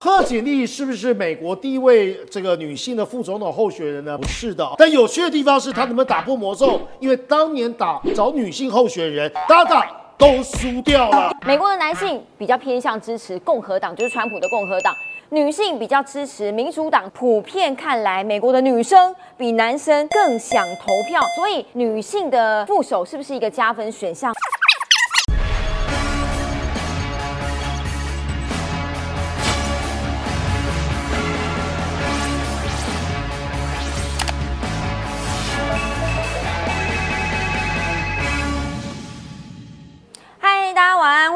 [0.00, 4.16] 贺锦丽是不是美国第一位这个女性的副总统候选人呢？
[4.16, 6.80] 不是的，但有趣的地方是她能不能打破魔咒？
[7.00, 11.36] 因为当年打找女性候选人，打打都输掉了。
[11.44, 14.94] 美国的男性比较偏向支持共和党，就是川普的共和党；
[15.30, 17.10] 女性比较支持民主党。
[17.12, 24.32] 普遍看来，美国的女生比男生更想投票，所以女性的副手是不是一个加分选项？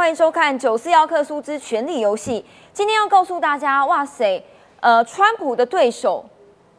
[0.00, 2.42] 欢迎收看九四幺克苏之权力游戏。
[2.72, 4.42] 今天要告诉大家，哇塞，
[4.80, 6.24] 呃，川普的对手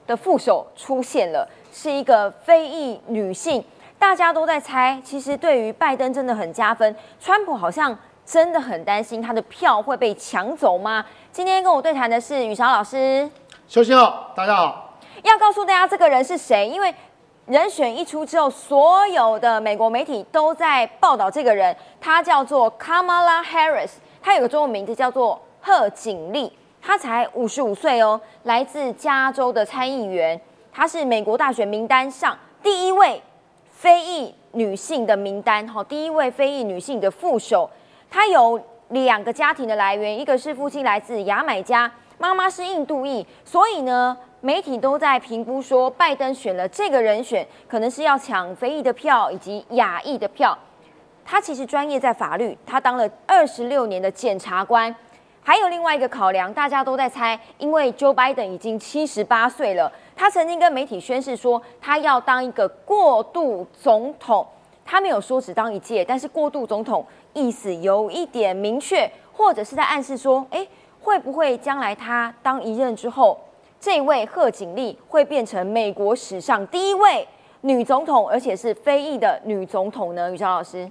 [0.08, 3.64] 的副手出现了，是一个非裔女性。
[4.00, 6.96] 大家都在猜，其实对于拜登真的很加分。
[7.20, 7.96] 川普好像
[8.26, 11.06] 真的很担心他的票会被抢走吗？
[11.32, 13.30] 今天跟我对谈的是雨韶老师，
[13.68, 14.98] 休息好，大家好。
[15.22, 16.92] 要告诉大家这个人是谁，因为
[17.48, 30.40] 人选一出之后，所有的美国媒体都在报道这个人，他叫做 Kamala Harris，他有个中文名字叫做贺锦丽，他才五十五岁哦，来自加州的参议员，
[30.72, 33.22] 他是美国大选名单上第一位
[33.72, 37.70] 非裔女性的名单，哈，第一位非裔女性的副手，
[38.10, 44.16] 她有两个家庭的来源，一个是父亲来自牙买加，妈妈是印度裔，所以呢。
[44.44, 50.58] 媒体都在评估说，拜登选了这个人选，可能是要抢非裔的票以及亚裔的票。
[51.24, 54.94] 他其实专业在法律，他当了二十六年的检察官。
[55.44, 64.44] 还有另外一个考量，大家都在猜，因为 Joe Biden 已经七十八岁了，他曾经跟媒体宣誓说，他要当一个过渡总统。
[64.84, 70.68] 他没有说只当一届，但是过渡总统意思有一点明确，或者是在暗示说，诶，
[71.00, 73.40] 会不会将来他当一任之后？
[73.82, 77.28] 这位贺锦丽会变成美国史上第一位
[77.62, 80.32] 女总统，而且是非裔的女总统呢？
[80.32, 80.88] 宇超老师，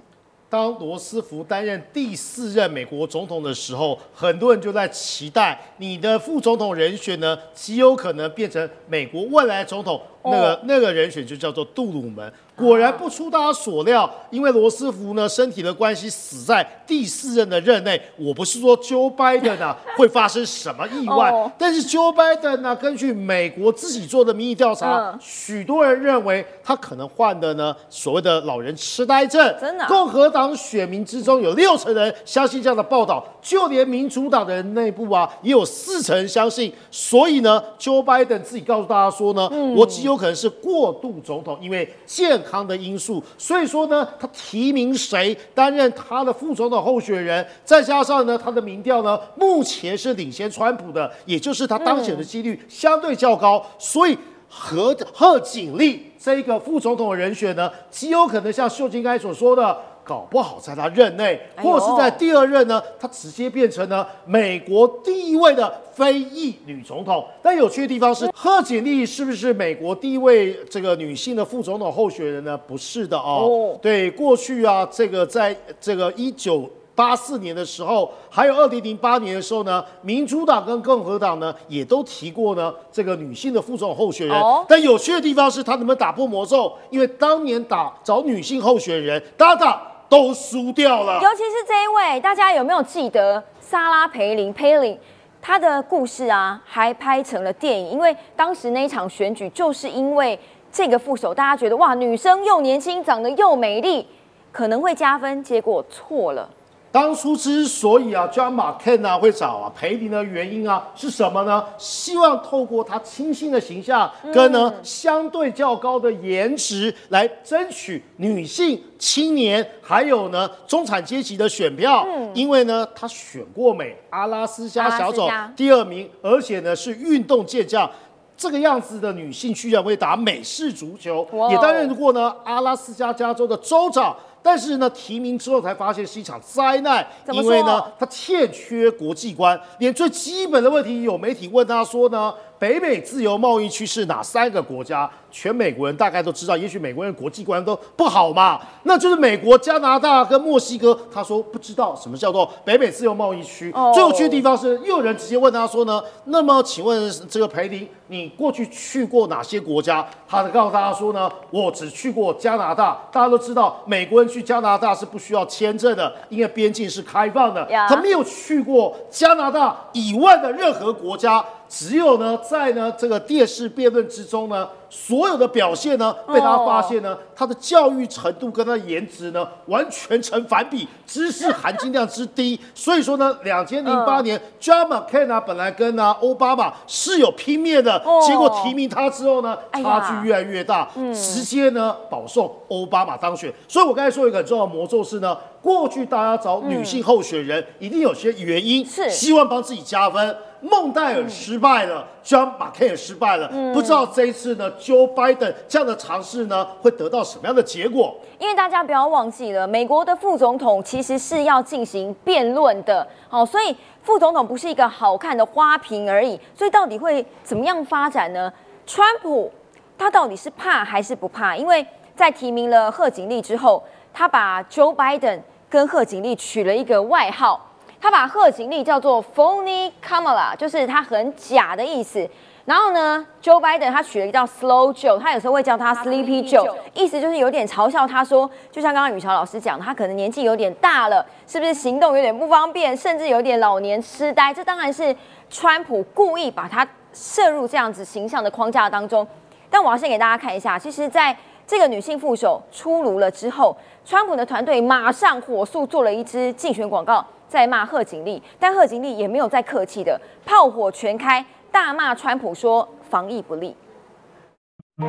[0.49, 10.01] 当罗斯福担任第四任美国总统的时候，很多人就在期待你的副总统人选呢，极有可能变成美国未来总统。
[10.25, 12.31] 那个那个人选就叫做杜鲁门。
[12.61, 17.99] 果然不出大家所料，因为罗斯福呢身体的关系死在第四任的任内。
[18.15, 29.41] 我不是说 Joe Biden 呢 会发生什么意外，但是 Joe Biden 呢，根据美国自己做的民意调查，许多人认为他可能患的呢所谓的老人痴呆症。
[29.59, 36.71] 真的，共和党选民之中有六成人相信这样的报道，就连民主党的人内部啊也有四成相信。
[36.91, 42.50] 所以呢，Joe Biden 自己告诉大家说呢，我极有可能是过渡总统，因为健康。
[42.51, 54.17] 康的因素，所以说呢，他提名谁担任他的副总统候选人，再加上呢，他的民调呢，目前是领先川普的，也就是他当选的几率相对较高，所以
[54.49, 59.77] 何贺锦丽这个副总统的人选呢，极有可能像秀晶刚才所说的。
[60.11, 67.25] 搞不好在他任内，或是在第二任呢，他直接变成了美国第一位的非裔女总统。
[67.41, 72.57] 但有趣的地方是，贺锦丽是不是美国第一位这个女性的副总统候选人呢？
[72.57, 73.79] 不是的哦。
[73.81, 84.37] 对，过去啊，这个在这个一九八四年的时候，还有二零零八年的时候呢，民主党跟共和党呢也都提过呢这个女性的副总统候选人。
[84.67, 86.73] 但有趣的地方是，他能不能打破魔咒？
[86.89, 89.87] 因为当年打找女性候选人，搭档。
[90.11, 94.51] 都输掉了，尤其是这一位，大家有没有记得莎拉培林？
[94.51, 94.99] 佩林，
[95.41, 97.89] 她的故事啊，还拍成了电影。
[97.91, 100.37] 因为当时那一场选举，就是因为
[100.69, 104.05] 这个副手，大家觉得哇，女生又年轻，长得又美丽，
[104.51, 106.49] 可能会加分，结果错了。
[106.91, 111.63] 当初之所以啊，John McCain 啊会找啊裴林的原因啊是什么呢？
[111.77, 122.05] 希望透过他清新的形象跟呢相对较高的颜值来争取女性、青年还有呢中产阶级的选票。
[122.09, 127.89] 嗯，因为呢他选过美，阿拉斯加小种第二名，而且呢是运动健将，
[128.35, 134.13] 这个样子的女性居然会打美式足球，也担任过呢阿拉斯加加州的州长。
[134.43, 145.09] 但是呢，提名之后才发现是一场灾难，因为呢，他欠缺国际观，连最基本的问题有媒体问他说呢，北美自由贸易区是哪三个国家？
[145.31, 150.97] 全美国人大概都知道，也许美国人国际观都不好嘛，那就是美国、加拿大跟墨西哥。
[151.11, 153.73] 他说不知道什么叫做北美自由贸易区。
[153.93, 160.05] 最有趣的地方是，又有人直接问他说呢，那么请问这个裴林，你过去去过哪些国家？
[160.27, 162.99] 他告诉大家说呢，我只去过加拿大。
[163.11, 167.67] 大家都知道，美国人去加拿大是不需要签证的，因为边境是开放的。
[167.87, 171.43] 他没有去过加拿大以外的任何国家。
[171.67, 182.59] 只有呢，在呢这个电视辩论之中呢，所有的表现呢，被他发现呢，他的教育程度跟他颜值呢，完全成反比，知识含金量之低。
[182.75, 187.97] 所以说呢，两千零八年，John McCain 啊，本来跟呢奥巴马是有拼面的，
[188.27, 193.53] 结果提名他之后呢，差距越来越大，直接呢保送奥巴马当选。
[193.69, 199.09] 所以我刚才说一个很重要的魔咒是呢，过去大家找女性候选人，一定有些原因，是。
[199.09, 200.35] 希望帮自己加分。
[200.61, 208.15] 孟戴尔失败了，John McCain 失败了，不知道这一次呢，Joe Biden 这样的尝试呢，会得到什么样的结果？
[208.37, 216.39] 因为大家不要忘记了，美国的副总统其实是要进行辩论的，好，所以副总统不是一个好看的花瓶而已。
[216.55, 218.51] 所以到底会怎么样发展呢？
[218.85, 219.51] 川普
[219.97, 221.55] 他到底是怕还是不怕？
[221.55, 221.85] 因为
[222.15, 223.83] 在提名了贺锦丽之后，
[224.13, 227.67] 他把 Joe Biden 跟贺锦丽取了一个外号。
[228.01, 232.27] 他把贺锦丽叫做 Phony Kamala，就是他很假的意思。
[232.65, 244.51] 然后呢，Joe Biden 他取了一个叫 Slow Joe，他有时候会叫他 Sleepy Joe，意思就是有点嘲笑他说，就像刚刚雨乔老师讲，他可能年纪有点大了，是不是行动有点不方便，甚至有点老年痴呆？
[244.51, 245.15] 这当然是
[245.49, 249.27] 川普故意把他摄入这样子形象的框架当中。
[249.69, 257.24] 但我要先给大家看一下，其实在这个女性副手出炉了之后，川普的团队马上火速做了一支竞选广告。
[257.48, 263.76] 在骂贺锦丽，但贺锦丽也没有再客气的，炮火全开，大骂川普说防疫不力。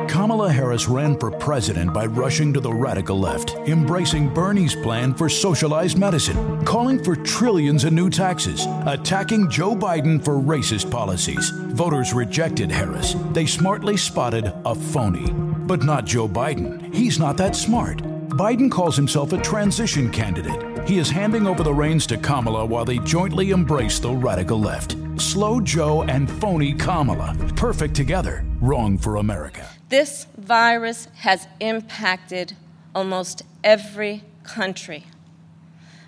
[0.06, 5.28] Kamala Harris ran for president by rushing to the radical left, embracing Bernie's plan for
[5.28, 11.50] socialized medicine, calling for trillions in new taxes, attacking Joe Biden for racist policies.
[11.74, 13.16] Voters rejected Harris.
[13.32, 15.32] They smartly spotted a phony.
[15.66, 16.94] But not Joe Biden.
[16.94, 18.00] He's not that smart.
[18.33, 20.89] Biden calls himself a transition candidate.
[20.89, 24.95] He is handing over the reins to Kamala while they jointly embrace the radical left.
[25.17, 27.35] Slow Joe and phony Kamala.
[27.55, 28.43] Perfect together.
[28.59, 29.69] Wrong for America.
[29.89, 32.57] This virus has impacted
[32.95, 35.05] almost every country.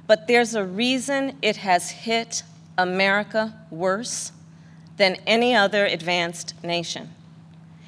[0.08, 2.42] But there's a reason it has hit
[2.76, 4.32] America worse
[4.98, 7.14] than any other advanced nation.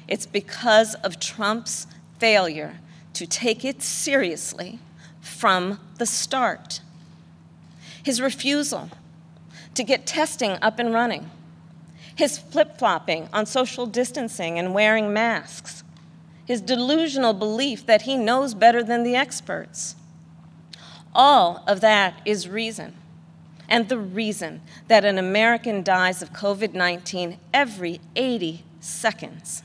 [0.06, 1.88] It's because of Trump's
[2.20, 2.78] failure
[3.14, 4.78] to take it seriously
[5.20, 6.80] from the start.
[8.02, 8.90] His refusal
[9.74, 11.30] to get testing up and running,
[12.14, 15.84] his flip flopping on social distancing and wearing masks,
[16.44, 19.94] his delusional belief that he knows better than the experts.
[21.14, 22.94] All of that is reason.
[23.68, 29.62] And the reason that an American dies of COVID 19 every 80 seconds.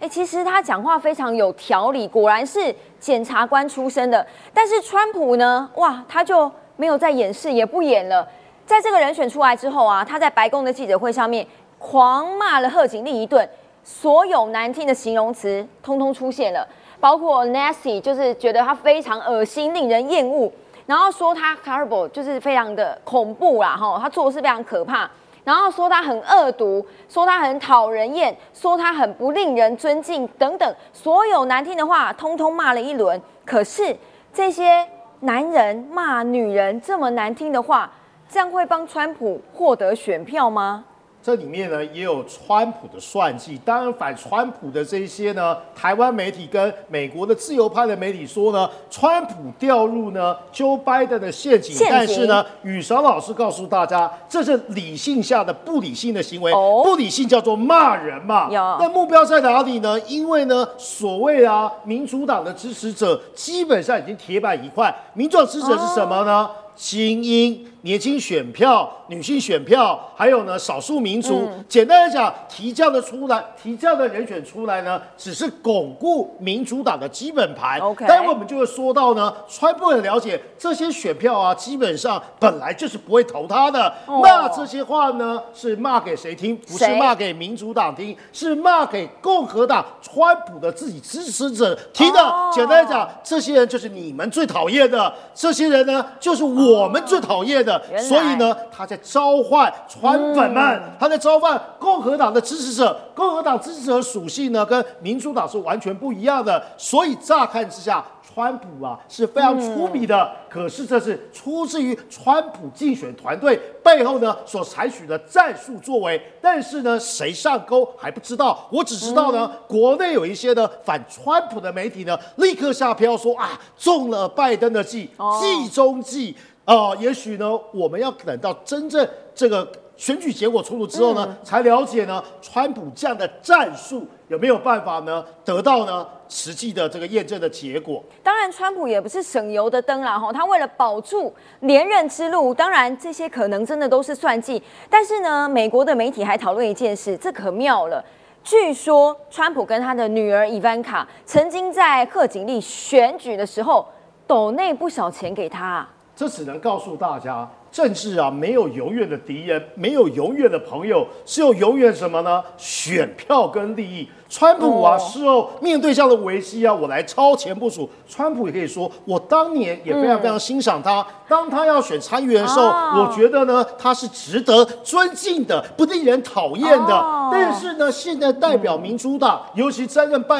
[0.00, 4.26] 哎，其实他讲话非常有条理，果然是检察官出身的。
[4.52, 8.28] 但是川普呢，哇，他就没有再演示，也不演了。
[8.66, 11.46] 在这个人选出来之后啊，他在白宫的记者会上面
[11.78, 13.48] 狂骂了贺锦丽一顿，
[13.82, 16.66] 所有难听的形容词通通出现了，
[16.98, 20.50] 包括 nasty，就是觉得他非常恶心、令人厌恶，
[20.86, 25.10] 然后说他 horrible，就是非常的恐怖啦，哈，他做的事非常可怕。
[25.44, 33.20] 然后说他很恶毒，说他很讨人厌，说他很不令人尊敬，等等，所有难听的话通通骂了一轮。
[33.44, 33.96] 可是
[34.32, 34.86] 这些
[35.20, 37.92] 男人骂女人这么难听的话，
[38.28, 40.84] 这样会帮川普获得选票吗？
[41.24, 58.48] 这里面呢也有川普的算计，当然反川普的这些呢，台湾媒体跟美国的自由派的媒体说呢，川普掉入呢 Joe Biden 的陷阱，但是呢，宇韶老师告诉大家，这是理性下的不理性的行为，不理性叫做骂人嘛。
[58.50, 59.98] 那目标在哪里呢？
[60.00, 66.50] 因为呢，所谓啊，民主党的支持者基本上已经铁板一块，民主党支持者是什么呢？
[66.76, 71.50] 精英、年轻选票、女性选票，还有呢少数民族。
[71.68, 77.78] 简单来讲，提这样的出来，提这样的人选出来呢，只是巩固民主党的基本盘。
[77.80, 83.92] OK，待会我们就会说到呢，川普很了解这些选票啊，基本上本来就是不会投他的。
[84.22, 86.56] 那这些话呢，是骂给谁听？
[86.56, 92.34] 不是骂给民主党听，是骂给共和党川普的自己支持者听的。
[92.50, 96.84] 简单来讲，这些人就是你们最讨厌的，这些人呢，就是我。
[96.84, 102.98] 我们最讨厌的，所以呢，他在召唤川粉们，嗯他在召唤共和党的支持者。
[103.14, 108.04] 共和党支持者属性呢，跟民主党是完全不一样的，所以乍看之下。
[108.34, 116.20] 川普啊是非常出名的，可是这是出自于川普竞选团队背后呢所采取的战术作为。
[116.40, 118.66] 但是呢，谁上钩还不知道。
[118.72, 126.34] 我只知道呢，国内有一些呢反川普的媒体呢，立刻下标说啊，中了拜登的计，计中计。
[126.64, 138.02] 呃，也许呢，我们要等到真正这个选举结果出炉之后呢，才了解呢，川普这样的战术有没有办法呢，得到呢实际的这个验证的结果。
[138.22, 144.62] 当然，川普也不是省油的灯啦，哈，他为了保住连任之路，当然这些可能真的都是算计。
[144.88, 148.02] 但是呢，美国的媒体还讨论一件事，这可妙了。
[148.42, 153.86] 据说，川普跟他的女儿伊万卡曾经在贺锦丽选举的时候，
[154.26, 155.86] 抖内不少钱给他。
[156.16, 162.42] 这只能告诉大家，政治啊，没有永远的敌人，没有永远的朋友，只有永远什么呢？
[162.56, 164.08] 选票跟利益。
[164.28, 167.88] 川普啊，哦事后面对这样的危机啊，我来超前部署。
[168.08, 171.06] 川普也可以说，我当年也非常非常欣赏他。
[171.28, 176.94] 当他要选参议员的时候，哦我觉得呢，他是值得尊敬的，不令人讨厌的。
[176.96, 180.32] 哦但是呢，现在代表民主党，尤其担任拜。